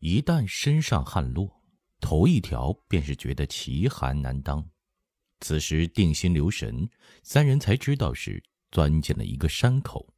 [0.00, 1.62] 一旦身上汗落，
[2.00, 4.66] 头一条便是觉得奇寒难当。
[5.40, 6.88] 此时定心留神，
[7.22, 10.14] 三人才知道是钻进了一个山口。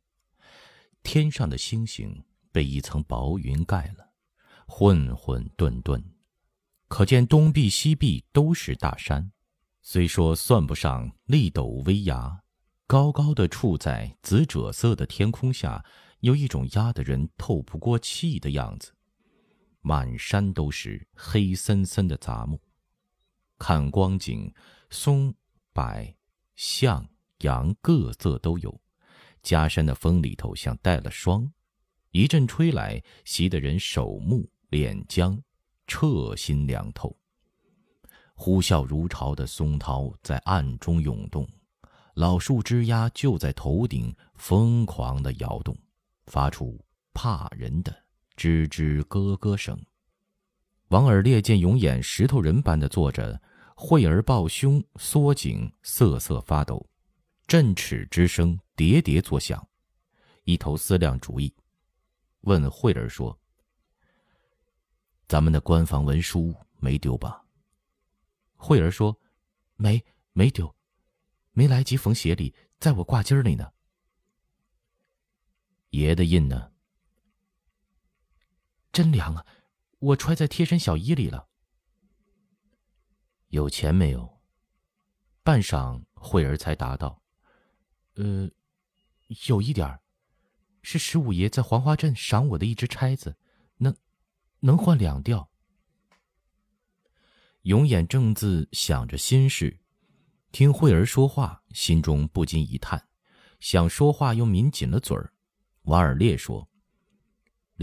[1.03, 4.13] 天上的星星被一层薄云盖了，
[4.69, 6.01] 混混沌沌，
[6.87, 9.33] 可见东壁西壁都是大山。
[9.81, 12.43] 虽说算不上立陡危崖，
[12.87, 15.85] 高高的处在紫赭色的天空下，
[16.21, 18.95] 有一种压得人透不过气的样子。
[19.83, 22.59] 满山都是黑森森的杂木，
[23.59, 24.53] 看光景，
[24.91, 25.35] 松、
[25.73, 25.85] 柏、
[26.55, 27.07] 象、
[27.41, 28.81] 杨各色都有。
[29.43, 31.53] 夹山的风里头像带了霜，
[32.13, 35.43] 一阵吹来，袭得人手目脸僵，
[35.89, 37.19] 彻心凉透。
[38.35, 41.49] 呼啸如潮的松涛在暗中涌动，
[42.15, 45.77] 老树枝丫就在头顶疯狂的摇动，
[46.27, 46.81] 发出
[47.13, 48.02] 怕人的。
[48.43, 49.81] 吱吱咯咯声。
[50.89, 53.41] 王尔烈见永眼石头人般的坐着，
[53.77, 56.85] 慧儿抱胸缩颈，瑟瑟发抖，
[57.47, 59.65] 振齿之声喋喋作响，
[60.43, 61.55] 一头思量主意，
[62.41, 63.39] 问慧儿说
[65.29, 67.45] ：“咱们的官房文书没丢吧？”
[68.59, 69.17] 慧儿说
[69.77, 70.75] ：“没，没丢，
[71.53, 73.71] 没来及缝鞋里，在我挂襟里呢。”
[75.91, 76.72] 爷的印呢？
[78.93, 79.47] 真凉啊！
[79.99, 81.49] 我揣在贴身小衣里了。
[83.49, 84.41] 有钱没有？
[85.43, 87.23] 半晌，慧儿才答道
[88.15, 88.51] ：“呃，
[89.49, 90.01] 有一点儿，
[90.83, 93.37] 是十五爷在黄花镇赏我的一只钗子，
[93.79, 93.97] 能，
[94.61, 95.49] 能换两吊。”
[97.63, 99.81] 永眼正自想着心事，
[100.51, 103.09] 听慧儿说话，心中不禁一叹，
[103.61, 105.33] 想说话又抿紧了嘴儿。
[105.85, 106.69] 瓦尔烈说。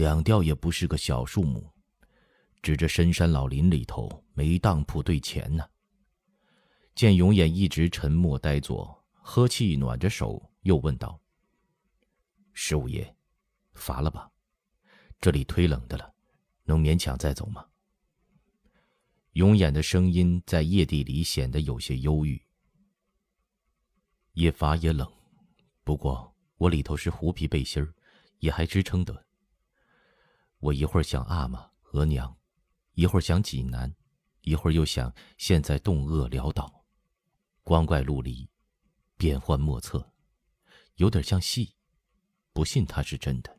[0.00, 1.70] 两吊也不是个小数目，
[2.62, 5.62] 指着深山老林里头没当铺兑钱呢。
[6.94, 11.20] 见永眼一直沉默呆坐，呵气暖着手，又问道
[12.54, 13.14] ：“十五爷，
[13.74, 14.30] 乏了吧？
[15.20, 16.10] 这里忒冷的了，
[16.64, 17.66] 能勉强再走吗？”
[19.32, 22.40] 永眼的声音在夜地里显得有些忧郁。
[24.32, 25.06] 也乏也冷，
[25.84, 27.92] 不过我里头是狐皮背心儿，
[28.38, 29.26] 也还支撑得。
[30.60, 32.36] 我一会儿想阿玛、额娘，
[32.92, 33.92] 一会儿想济南，
[34.42, 36.84] 一会儿又想现在冻饿潦倒，
[37.62, 38.46] 光怪陆离，
[39.16, 40.12] 变幻莫测，
[40.96, 41.74] 有点像戏，
[42.52, 43.58] 不信他是真的。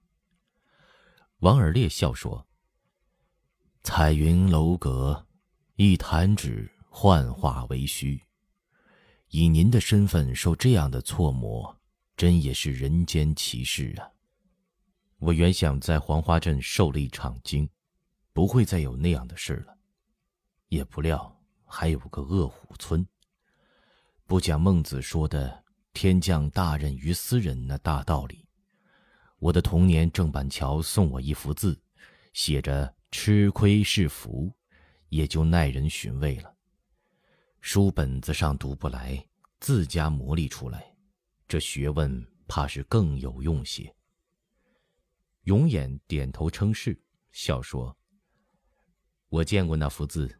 [1.39, 2.47] 王尔烈笑说
[3.81, 5.27] ：“彩云楼阁，
[5.77, 8.21] 一弹指，幻化为虚。
[9.29, 11.81] 以您的身份受这样的挫磨，
[12.15, 14.07] 真也是人间奇事啊。”
[15.21, 17.69] 我原想在黄花镇受了一场惊，
[18.33, 19.77] 不会再有那样的事了，
[20.69, 23.05] 也不料还有个恶虎村。
[24.25, 28.47] 不讲孟子说的“天降大任于斯人”那大道理，
[29.37, 31.79] 我的童年郑板桥送我一幅字，
[32.33, 34.51] 写着“吃亏是福”，
[35.09, 36.51] 也就耐人寻味了。
[37.59, 39.23] 书本子上读不来，
[39.59, 40.95] 自家磨砺出来，
[41.47, 43.93] 这学问怕是更有用些。
[45.43, 46.99] 永琰点头称是，
[47.31, 47.97] 笑说
[49.29, 50.39] ：“我见过那幅字，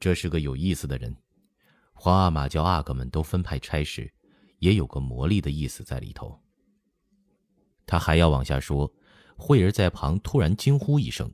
[0.00, 1.16] 这是个有意思的人。
[1.92, 4.12] 皇阿玛叫阿哥们都分派差事，
[4.58, 6.40] 也有个魔力的意思在里头。”
[7.86, 8.92] 他还要往下说，
[9.36, 11.32] 慧儿在旁突然惊呼一声：“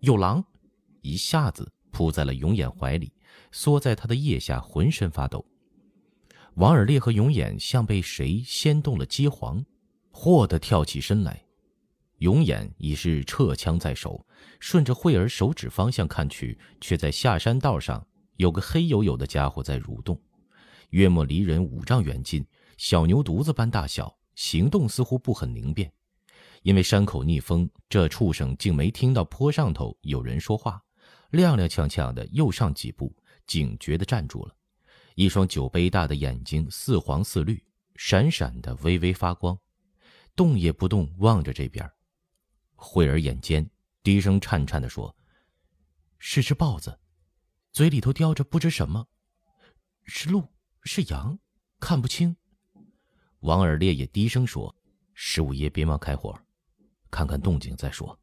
[0.00, 0.44] 有狼！”
[1.02, 3.12] 一下子扑在了永琰怀里，
[3.52, 5.44] 缩在他的腋下，浑身发抖。
[6.54, 9.64] 王尔烈和永琰像被谁掀动了机簧，
[10.10, 11.43] 霍地跳起身来。
[12.24, 14.26] 永眼已是撤枪在手，
[14.58, 18.02] 顺着慧儿手指方向看去，却在下山道上
[18.36, 20.18] 有个黑黝黝的家伙在蠕动，
[20.88, 22.42] 约莫离人五丈远近，
[22.78, 25.92] 小牛犊子般大小，行动似乎不很灵便。
[26.62, 30.80] 因为山口逆风，这畜生竟没听到坡上头有人说话，
[31.32, 33.14] 踉踉跄跄的又上几步，
[33.46, 34.56] 警觉的站住了，
[35.14, 37.62] 一双酒杯大的眼睛似黄似绿，
[37.96, 39.58] 闪闪的微微发光，
[40.34, 41.86] 动也不动望着这边。
[42.84, 43.68] 慧儿眼尖，
[44.02, 45.16] 低声颤颤地说
[46.20, 47.00] ：“是只豹子，
[47.72, 49.08] 嘴里头叼着不知什么，
[50.04, 50.46] 是鹿
[50.82, 51.38] 是羊，
[51.80, 52.36] 看不清。”
[53.40, 54.76] 王尔烈也低声说
[55.14, 56.38] ：“十五爷别忙开火，
[57.10, 58.20] 看看动静再说。”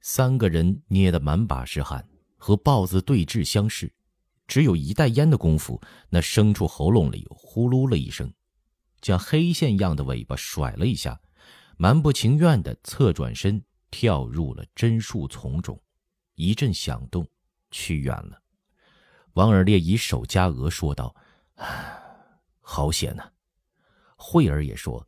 [0.00, 3.92] 三个人捏得满把是汗，和豹子对峙相视，
[4.46, 8.32] 只有一袋烟的功夫，那牲畜喉咙里呼噜了一声，
[9.00, 11.20] 将黑线样的尾巴甩了一下。
[11.76, 15.80] 蛮不情愿地侧转身，跳入了榛树丛中，
[16.34, 17.26] 一阵响动，
[17.70, 18.42] 去远了。
[19.34, 21.14] 王尔烈以手夹额说道
[22.60, 23.30] ：“好险呐！”
[24.16, 25.06] 慧儿也说：“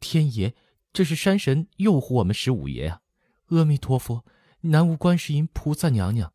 [0.00, 0.54] 天爷，
[0.92, 3.00] 这是山神诱惑我们十五爷啊！
[3.46, 4.24] 阿弥陀佛，
[4.62, 6.32] 南无观世音菩萨娘娘。”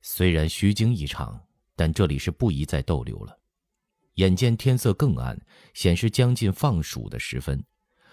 [0.00, 3.40] 虽然虚惊一场，但这里是不宜再逗留了。
[4.14, 5.36] 眼见天色更暗，
[5.74, 7.62] 显示将近放暑的时分，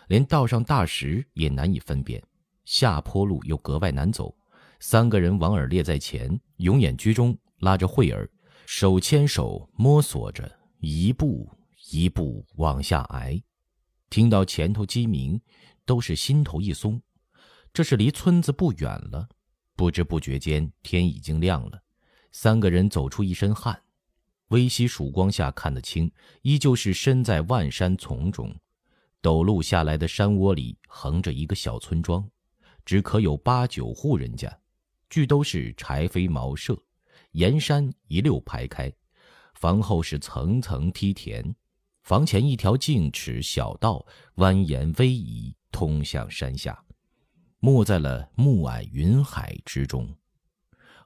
[0.07, 2.21] 连道上大石也难以分辨，
[2.65, 4.35] 下坡路又格外难走。
[4.79, 8.29] 三个人，王尔烈在前，永远居中，拉着慧儿，
[8.65, 11.50] 手牵手摸索着，一步
[11.91, 13.41] 一步往下挨。
[14.09, 15.39] 听到前头鸡鸣，
[15.85, 17.01] 都是心头一松。
[17.71, 19.27] 这是离村子不远了。
[19.75, 21.81] 不知不觉间，天已经亮了。
[22.31, 23.81] 三个人走出一身汗。
[24.50, 26.11] 微曦曙光下看得清，
[26.44, 28.55] 依旧是身在万山丛中，
[29.24, 32.30] 陡路下来的山窝里横着一个小村庄，
[32.84, 34.54] 只可有八九户人家，
[35.10, 36.78] 俱都是柴扉茅舍，
[37.31, 38.92] 沿山一溜排开，
[39.54, 41.56] 房后是层层梯田，
[42.02, 44.06] 房前一条径尺小道
[44.36, 46.78] 蜿蜒逶迤，通向山下，
[47.60, 50.14] 没在了暮霭云海之中。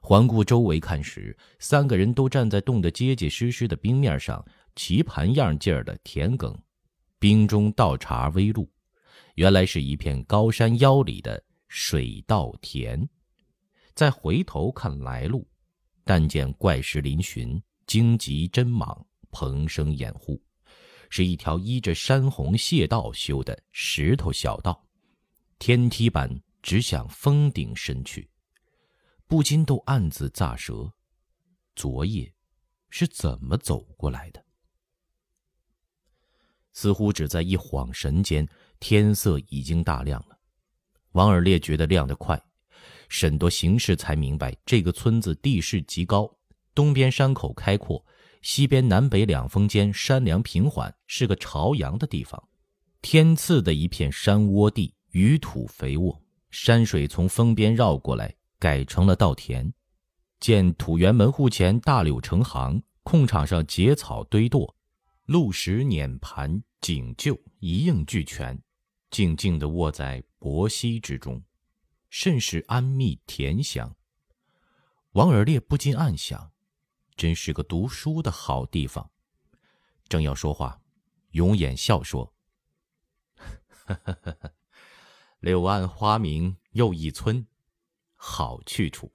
[0.02, 4.44] 环顾周围看时，三个人都站在冻得结结实实的冰面上，
[4.74, 6.56] 棋盘样劲儿的田埂，
[7.18, 8.70] 冰中倒茶微露，
[9.34, 13.08] 原来是一片高山腰里的水稻田。
[13.94, 15.46] 再回头看来路，
[16.04, 20.40] 但见怪石嶙峋，荆棘针莽，蓬生掩护，
[21.10, 24.86] 是一条依着山洪泻道修的石头小道，
[25.58, 28.30] 天梯般直向峰顶伸去。
[29.26, 30.92] 不禁都暗自咂舌，
[31.74, 32.32] 昨夜
[32.88, 34.44] 是怎么走过来的？
[36.78, 38.48] 似乎只在一晃神间，
[38.78, 40.38] 天色已经大亮了。
[41.10, 42.40] 王尔烈觉得亮得快，
[43.08, 46.32] 沈多行事才明白，这个村子地势极高，
[46.76, 48.06] 东边山口开阔，
[48.42, 52.40] 西边南北两峰间山梁平缓，是个朝阳的地方。
[53.02, 56.22] 天赐的一片山窝地，余土肥沃，
[56.52, 58.32] 山水从峰边绕过来。
[58.60, 59.72] 改成了稻田，
[60.38, 64.72] 见土园门户前大柳成行，空场上结草堆垛，
[65.28, 68.58] 鹿石碾盘井臼一应俱全，
[69.10, 71.44] 静静地卧在薄溪之中，
[72.08, 73.94] 甚是安谧恬香。
[75.10, 76.50] 王尔烈不禁暗想：
[77.14, 79.10] 真是个读书的好地方。
[80.08, 80.80] 正要说话，
[81.32, 82.34] 永眼笑说
[85.40, 87.46] ：“柳暗花明又一村。”
[88.16, 89.12] 好去处。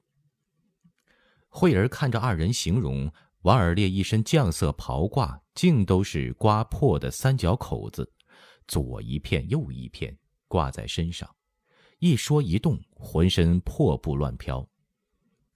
[1.49, 3.11] 慧儿看着二人形容，
[3.43, 8.09] 瓦尔烈一身绛色袍褂，竟都是刮破的三角口子，
[8.67, 10.17] 左一片右一片
[10.47, 11.29] 挂在身上，
[11.99, 14.65] 一说一动，浑身破布乱飘。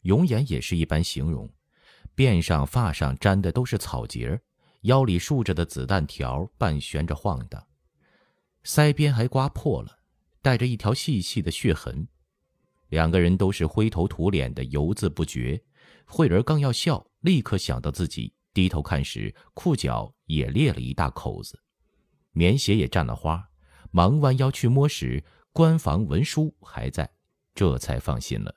[0.01, 1.50] 永眼也是一般形容，
[2.13, 4.42] 辫上发上粘的都是草结儿
[4.81, 7.66] 腰里竖着的子弹条半悬着晃荡，
[8.66, 10.00] 腮边还刮破了，
[10.42, 12.06] 带着一条细细的血痕。
[12.89, 15.62] 两个人都是灰头土脸的，犹自不觉。
[16.09, 21.62] 慧儿刚要笑，立刻想到自己低头看时，裤脚也裂了一大口子，
[22.31, 23.50] 棉鞋也沾了花，
[23.92, 27.12] 忙弯腰去摸时，官房文书还在，
[27.54, 28.56] 这才放心了。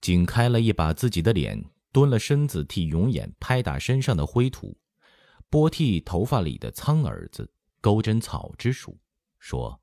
[0.00, 4.76] 紧开了一把自己的脸，蹲了身子替永眼拍打身上的灰土，
[5.48, 7.48] 拨剃头发里的苍耳子，
[7.80, 8.98] 钩针草之属，
[9.38, 9.80] 说：“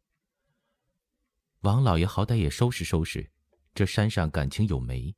[1.62, 3.32] 王老爷好歹也收拾收拾。”
[3.74, 5.16] 这山上感情有媒，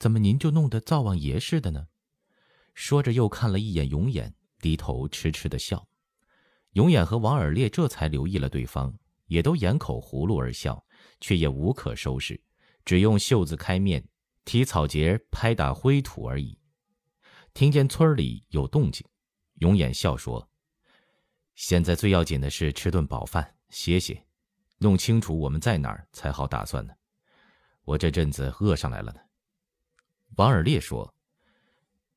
[0.00, 1.86] 怎么您就弄得灶王爷似的呢？
[2.74, 5.86] 说着又看了一眼永眼，低头痴痴的笑。
[6.72, 10.82] 永眼和王尔烈这才留意了对方，也都掩口葫芦而笑，
[11.20, 12.40] 却也无可收拾，
[12.82, 14.02] 只用袖子开面，
[14.46, 16.58] 提草节拍打灰土而已。
[17.52, 19.06] 听见村里有动静，
[19.56, 20.48] 永眼笑说
[21.56, 24.24] ：“现在最要紧的是吃顿饱饭，歇歇，
[24.78, 26.94] 弄清楚我们在哪儿才好打算呢。”
[27.84, 29.20] 我这阵子饿上来了呢。
[30.36, 31.14] 王尔烈说：“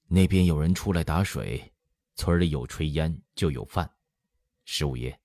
[0.08, 1.74] 那边有人出来打水，
[2.16, 3.90] 村里有炊烟就有饭。
[4.66, 5.20] 十五爷，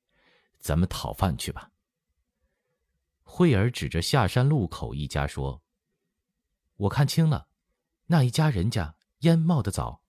[0.58, 1.70] 咱们讨饭去吧。”
[3.22, 5.62] 慧儿指着下山路口一家说
[6.76, 7.48] ：“我看清了，
[8.06, 10.02] 那一家人家烟冒得早，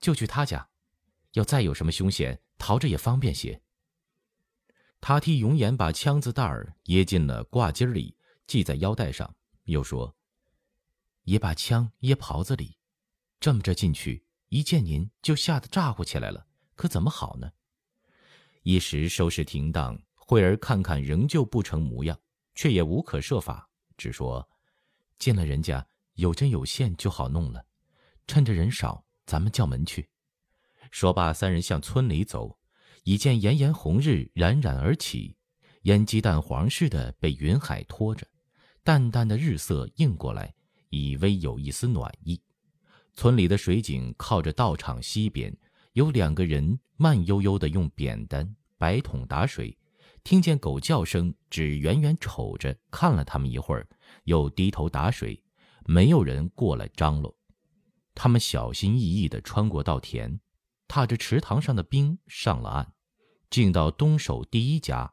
[0.00, 0.68] 就去他家。
[1.32, 3.60] 要再有什么凶险，逃着也方便些。”
[4.98, 8.16] 他替永言把枪子弹儿掖进了挂襟里，
[8.46, 9.36] 系在腰带上。
[9.64, 10.16] 又说
[11.24, 12.78] ：“也把枪掖袍子里，
[13.40, 17.52] 这么着进去，一见您就吓得咋呼起来了，可怎么好呢？”
[18.62, 22.18] 一时收拾停当，慧儿看看仍旧不成模样，
[22.54, 24.48] 却也无可设法，只说
[25.18, 27.66] ：“见了人家有针有线就好弄了，
[28.26, 30.08] 趁着人少，咱们叫门去。”
[30.90, 32.58] 说罢，三人向村里走。
[33.06, 35.36] 已见炎炎红日冉冉而起，
[35.82, 38.26] 烟鸡蛋黄似的被云海托着，
[38.82, 40.54] 淡淡的日色映过来，
[40.94, 42.40] 已微有一丝暖意。
[43.12, 45.56] 村里的水井靠着道场西边，
[45.92, 49.76] 有两个人慢悠悠地用扁担、白桶打水。
[50.22, 53.86] 听见狗叫声，只远远瞅着看了他们一会儿，
[54.24, 55.42] 又低头打水。
[55.84, 57.36] 没有人过来张罗。
[58.14, 60.40] 他们小心翼翼地穿过稻田，
[60.88, 62.92] 踏着池塘上的冰上了岸。
[63.50, 65.12] 进到东首第一家，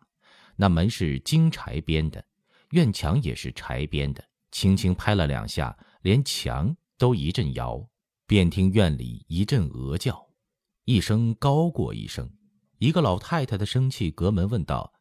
[0.56, 2.26] 那门是金柴编的，
[2.70, 4.24] 院墙也是柴编的。
[4.52, 7.88] 轻轻拍了两下，连墙都一阵摇，
[8.28, 10.28] 便听院里一阵鹅叫，
[10.86, 12.30] 一声高过一声。
[12.80, 14.94] 一个老太太的生气隔门问道：“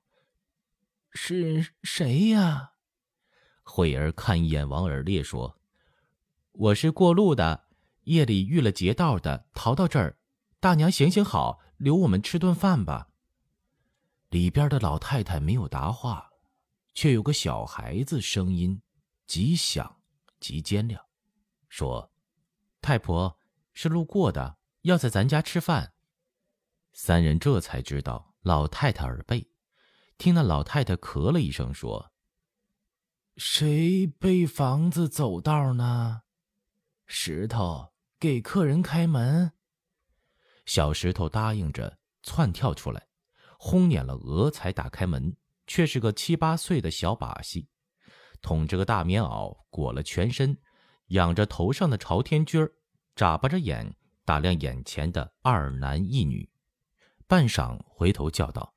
[1.12, 2.72] 是谁呀？”
[3.64, 5.58] 慧儿看一眼王尔烈，说
[6.52, 7.64] ：“我是过路的，
[8.04, 10.18] 夜里遇了劫道的，逃到这儿。
[10.60, 13.08] 大娘行行好，留我们吃顿饭吧。”
[14.28, 16.30] 里边的老太太没有答话，
[16.92, 18.82] 却有个小孩子声音
[19.30, 20.00] 极响
[20.40, 21.06] 极尖亮，
[21.68, 22.12] 说
[22.82, 23.38] ：“太婆
[23.72, 25.92] 是路过的，要在咱家吃饭。”
[26.92, 29.48] 三人这才知道老太太耳背，
[30.18, 32.12] 听那老太太咳了一声，说
[33.38, 36.22] ：“谁背房子走道呢？
[37.06, 39.52] 石头给客人开门。”
[40.66, 43.06] 小石头答应着，窜跳出来。
[43.60, 45.36] 轰撵了鹅，才打开门，
[45.68, 47.68] 却是个七八岁的小把戏，
[48.42, 50.58] 捅着个大棉袄，裹了全身，
[51.08, 52.72] 仰着头上的朝天驹儿，
[53.14, 53.94] 眨巴着眼
[54.24, 56.50] 打量眼前的二男一女，
[57.26, 58.74] 半晌回头叫道：“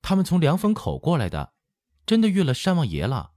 [0.00, 1.54] 他们从凉风口过来的，
[2.06, 3.32] 真的遇了山王爷了。”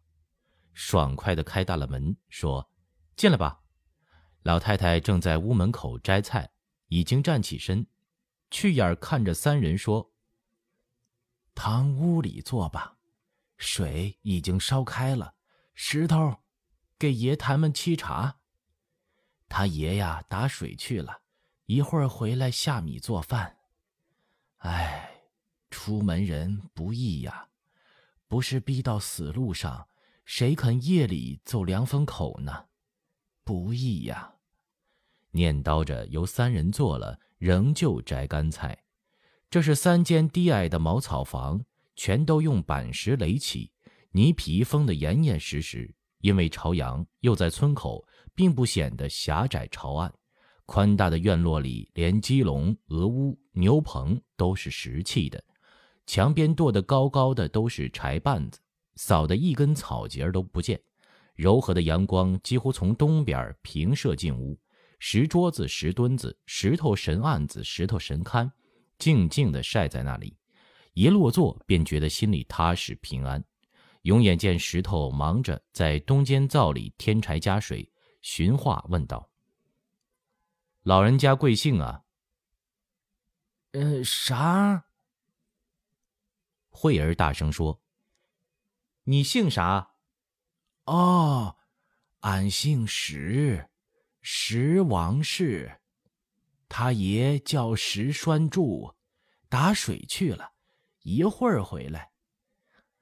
[0.74, 2.70] 爽快的开大了门，说
[3.16, 3.62] ：“进来吧。”
[4.44, 6.52] 老太太正在屋门口摘菜，
[6.88, 7.88] 已经站起身。
[8.52, 10.14] 去眼看着三人说
[11.56, 12.95] ：“堂屋里坐吧，
[13.58, 15.36] 水已经烧开了。
[15.74, 16.38] 石头，
[16.98, 18.38] 给爷他们沏茶。
[19.48, 21.22] 他爷呀打水去了，
[21.66, 23.58] 一会儿回来下米做饭。
[24.58, 25.24] 哎，
[25.70, 27.50] 出门人不易呀，
[28.28, 29.88] 不是逼到死路上，
[30.26, 32.66] 谁肯夜里走凉风口呢？
[33.44, 34.36] 不易呀。”
[35.32, 37.20] 念叨着，由三人做了。
[37.38, 38.86] 仍旧摘干菜，
[39.50, 43.72] 这是三间低矮的茅草房，全都用板石垒起，
[44.12, 45.94] 泥皮封得严严实实。
[46.20, 50.12] 因为朝阳，又在村口，并不显得狭窄朝暗。
[50.66, 55.44] 宽大的院落里，连鸡笼、鹅屋、牛棚都是石砌的，
[56.08, 58.60] 墙边垛得高高的都是柴绊子，
[58.96, 60.82] 扫得一根草节都不见。
[61.36, 64.60] 柔和的阳光几乎从东边平射进屋。
[64.98, 68.50] 石桌子、石墩子、石头神案子、石头神龛，
[68.98, 70.36] 静静地晒在那里。
[70.96, 73.44] 一落座，便觉得心里踏实平安。
[74.04, 79.30] 永眼见石头忙着在东间灶里添柴加水，寻话问道
[80.84, 82.04] ：“老人家贵姓啊
[83.74, 84.86] ？”“呃，啥？”
[86.72, 87.82] 慧儿大声说
[89.04, 89.92] ：“你姓啥
[90.86, 91.58] ？”“哦，
[92.22, 93.70] 俺姓石。”
[94.28, 95.82] 石王氏，
[96.68, 98.96] 他爷叫石栓柱，
[99.50, 100.55] 打水去了，
[101.06, 102.12] 一会儿回来。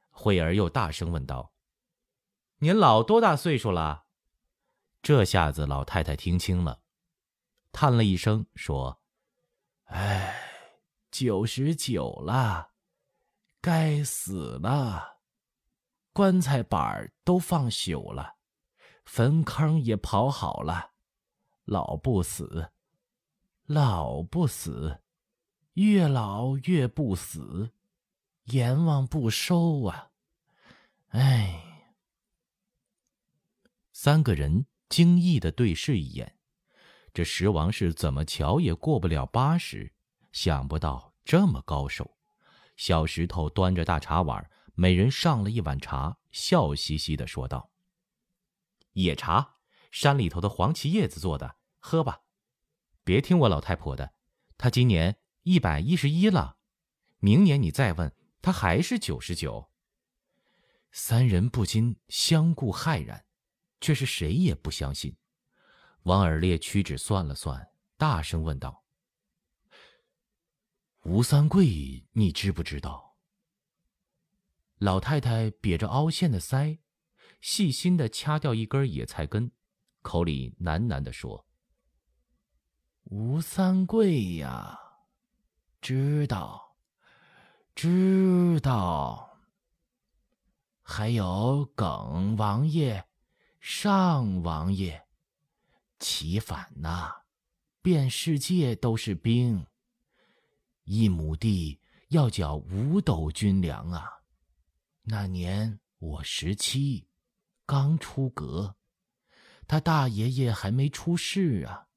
[0.10, 1.53] 慧儿又大声问道
[2.60, 4.03] ：“您老多大岁数了？”
[5.01, 6.81] 这下子老太太听清了，
[7.72, 9.01] 叹了一声说
[9.88, 10.36] ：“哎，
[11.12, 12.72] 九十九了，
[13.62, 15.19] 该死了，
[16.12, 18.36] 棺材板都放朽了，
[19.05, 20.91] 坟坑也刨好了。”
[21.63, 22.72] 老不死，
[23.67, 25.01] 老不死，
[25.75, 27.72] 越老越不死，
[28.45, 30.12] 阎王不收啊！
[31.09, 31.93] 哎，
[33.93, 36.38] 三个人惊异的对视一眼，
[37.13, 39.93] 这石王是怎么瞧也过不了八十，
[40.33, 42.17] 想不到这么高寿。
[42.75, 47.71] 小石头端着大茶碗，每人上了一碗茶，笑嘻嘻的说道
[48.93, 49.51] ：“野茶。”
[49.89, 52.23] 山里头的黄芪叶子做的，喝吧。
[53.03, 54.15] 别听我老太婆的，
[54.57, 56.57] 她今年一百一十一了，
[57.19, 58.12] 明年你再问，
[58.43, 59.71] 他还是九十九。
[60.91, 63.25] 三人不禁相顾骇然，
[63.79, 65.15] 却是谁也不相信。
[66.03, 68.83] 王尔烈屈指算了算，大声问道
[71.03, 73.17] ：“吴三桂，你知不知道？”
[74.77, 76.79] 老太太瘪着凹陷的腮，
[77.39, 79.50] 细心的掐掉一根野菜根，
[80.01, 81.47] 口里喃喃的说
[83.05, 84.77] ：“吴三桂呀，
[85.79, 86.62] 知道，
[87.75, 89.38] 知道。
[90.82, 93.06] 还有耿王爷、
[93.60, 95.06] 尚王爷，
[96.00, 97.12] 齐反呐，
[97.82, 99.65] 遍世界都是兵。
[100.84, 104.10] 一亩地要缴五斗军粮啊！
[105.03, 107.08] 那年我十七。”
[107.65, 108.75] 刚出阁，
[109.65, 111.88] 他大爷爷还没出世啊，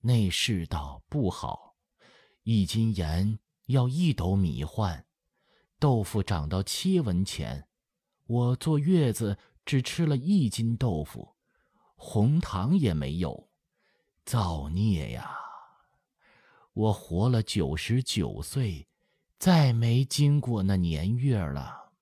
[0.00, 1.74] 那世道不好，
[2.42, 3.38] 一斤盐
[3.70, 5.06] 要一斗米换，
[5.78, 7.66] 豆腐涨到七文钱，
[8.26, 11.36] 我坐月子只吃了一斤豆腐，
[11.96, 13.50] 红糖也没有，
[14.24, 15.36] 造孽呀！
[16.72, 18.88] 我活了九十九岁，
[19.38, 21.92] 再没经过那年月了。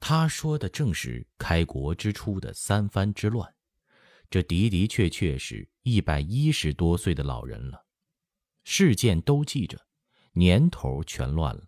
[0.00, 3.54] 他说的正是开国之初的三藩之乱，
[4.28, 7.83] 这的的确确是一百一十多岁的老人了，
[8.64, 9.78] 事件都记着，
[10.32, 11.64] 年头全乱了，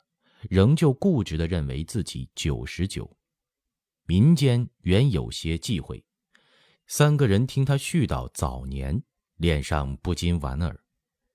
[0.51, 3.17] 仍旧固执的认为自己九十九。
[4.07, 6.05] 民间原有些忌讳，
[6.87, 9.03] 三个人听他絮叨早年，
[9.37, 10.81] 脸上不禁莞尔。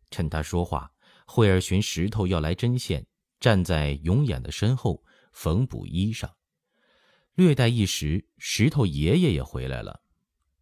[0.09, 0.91] 趁他说话，
[1.25, 3.05] 惠儿寻石头要来针线，
[3.39, 6.29] 站在永琰的身后缝补衣裳。
[7.35, 10.01] 略待一时，石头爷爷也回来了。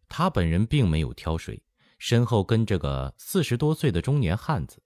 [0.08, 1.62] 他本人并没有挑水，
[1.98, 4.82] 身后跟着个四十多岁的中年汉子，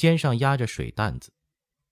[0.00, 1.30] 肩上压着水担子。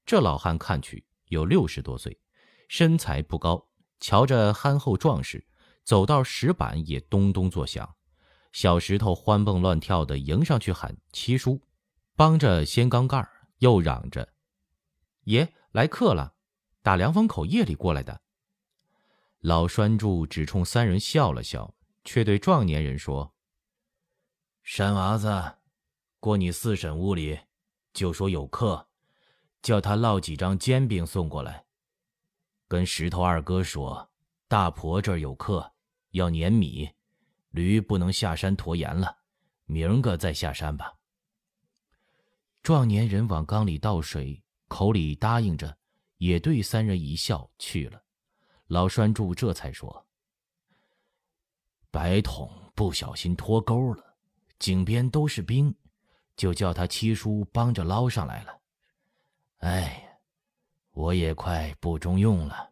[0.07, 2.19] 这老汉看去有六十多岁，
[2.67, 3.69] 身材不高，
[4.01, 5.47] 瞧着憨厚壮实，
[5.85, 7.97] 走道石板也咚咚作响。
[8.53, 11.61] 小石头欢蹦乱跳的迎上去喊：“七叔，
[12.17, 14.33] 帮着掀缸盖又嚷着
[15.25, 16.33] ：“爷来客了，
[16.81, 18.23] 打凉风口夜里过来的。”
[19.41, 21.75] 老栓柱只冲三人笑了笑，
[22.05, 23.35] 却对壮年人说
[24.65, 25.57] ：“山娃子，
[26.19, 27.41] 过你四婶屋里，
[27.99, 28.87] 就说有客，
[29.61, 31.65] 叫他烙几张煎饼送过来。
[32.69, 34.09] 跟石头二哥说，
[34.47, 35.73] 大婆这儿有客，
[36.13, 36.89] 要碾米，
[37.51, 39.19] 驴不能下山驮盐了，
[39.65, 40.95] 明个再下山吧。”
[42.63, 45.77] 壮年人往缸里倒水，口里答应着，
[46.19, 48.01] 也对三人一笑去了。
[48.69, 50.07] 老栓柱这才说
[51.91, 54.15] ：“白桶不小心脱钩了，
[54.61, 55.75] 井边都是冰，
[56.39, 58.59] 就叫他七叔帮着捞上来了。
[59.59, 60.19] 哎，
[60.93, 62.71] 我也快不中用了。”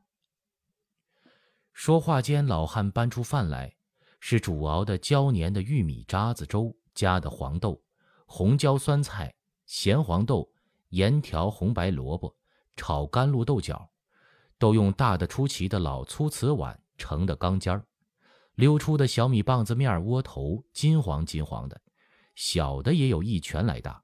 [1.74, 3.74] 说话间，老汉搬出饭来，
[4.20, 7.82] 是煮熬的焦黏的玉米渣子粥，加的黄豆、
[8.24, 9.34] 红椒酸菜、
[9.66, 10.50] 咸黄豆、
[10.88, 12.34] 盐条、红白萝卜，
[12.76, 13.90] 炒干露豆角。
[14.58, 17.84] 都用大的出奇的老粗瓷碗盛的缸尖儿，
[18.54, 21.78] 溜出的小米棒子面窝头金黄金黄的，
[22.36, 24.00] 小的也有一拳来大，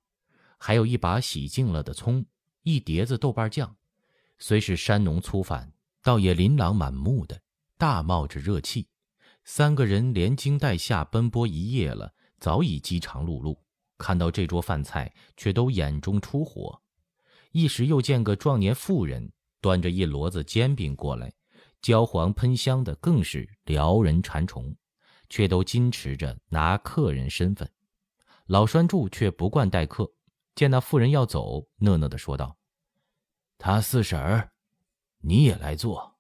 [0.59, 2.27] 还有一把洗净了的葱，
[2.64, 3.77] 一碟子豆瓣酱，
[4.40, 7.40] 虽是山农粗饭，倒也琳琅满目的，
[7.79, 8.88] 大冒着热气。
[9.45, 13.57] 三个人连惊带吓奔波一夜了，早已饥肠辘辘，
[13.99, 16.81] 看到这桌饭菜，却都眼中出火。
[17.53, 19.33] 一时又见个壮年妇人。
[19.61, 21.33] 端着一摞子煎饼过来，
[21.81, 24.75] 焦黄喷香的，更是撩人馋虫，
[25.29, 27.71] 却都矜持着拿客人身份。
[28.46, 30.12] 老栓柱却不惯待客，
[30.55, 32.57] 见那妇人要走，讷讷的说道
[33.57, 34.52] ：“他四婶儿，
[35.18, 36.18] 你也来坐。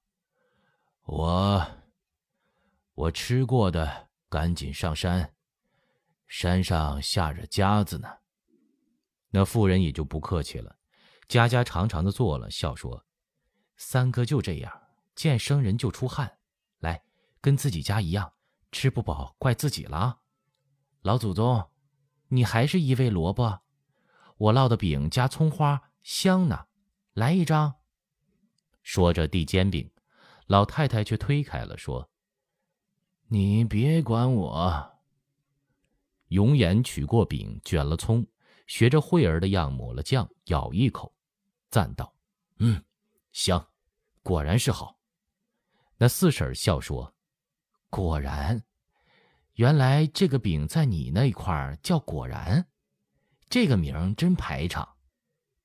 [1.04, 1.66] 我，
[2.94, 5.34] 我吃过的，赶紧上山，
[6.26, 8.08] 山上下着夹子呢。”
[9.34, 10.76] 那妇人也就不客气了，
[11.26, 13.04] 家家长长的坐了，笑说。
[13.76, 14.72] 三哥就这样，
[15.14, 16.38] 见生人就出汗，
[16.78, 17.02] 来，
[17.40, 18.32] 跟自己家一样，
[18.70, 20.20] 吃不饱怪自己了。
[21.00, 21.68] 老祖宗，
[22.34, 23.60] 你还是一味萝卜，
[24.38, 26.66] 我烙的饼加葱花香呢，
[27.12, 27.74] 来一张。
[28.82, 29.90] 说着递煎饼，
[30.46, 32.08] 老太太却推开了，说
[33.28, 34.98] ：“你别管我。”
[36.28, 38.26] 永琰取过饼，卷了葱，
[38.66, 41.14] 学着慧儿的样抹了酱，咬一口，
[41.68, 42.14] 赞道
[42.60, 42.82] ：“嗯，
[43.32, 43.62] 香。”
[44.24, 44.96] 果然是好，
[45.98, 47.14] 那四婶笑说
[47.90, 48.64] ：“果然，
[49.62, 52.66] 原来这个饼在你那块叫果然，
[53.48, 54.96] 这个名真排场。”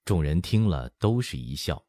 [0.05, 1.83] 众人听了都是一笑。